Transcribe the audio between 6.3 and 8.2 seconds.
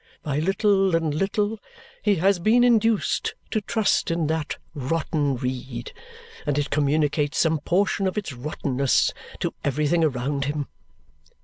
and it communicates some portion of